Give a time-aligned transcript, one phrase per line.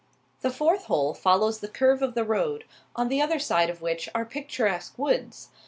[0.41, 2.63] The fourth hole follows the curve of the road,
[2.95, 5.49] on the other side of which are picturesque woods.